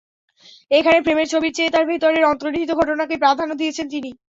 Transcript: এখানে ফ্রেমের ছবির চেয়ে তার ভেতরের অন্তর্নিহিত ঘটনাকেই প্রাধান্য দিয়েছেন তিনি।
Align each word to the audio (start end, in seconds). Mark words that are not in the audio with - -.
এখানে 0.71 0.97
ফ্রেমের 1.01 1.27
ছবির 1.31 1.55
চেয়ে 1.55 1.73
তার 1.73 1.85
ভেতরের 1.89 2.29
অন্তর্নিহিত 2.31 2.71
ঘটনাকেই 2.79 3.21
প্রাধান্য 3.23 3.51
দিয়েছেন 3.57 3.85
তিনি। 3.93 4.09